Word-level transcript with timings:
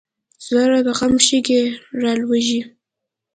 زړه 0.47 0.79
د 0.85 0.89
غم 0.97 1.13
شګې 1.27 1.61
رالوېږي. 2.01 2.61